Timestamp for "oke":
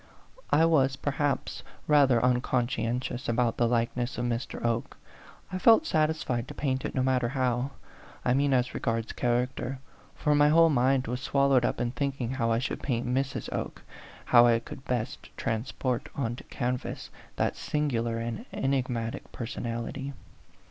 4.65-4.97, 13.53-13.83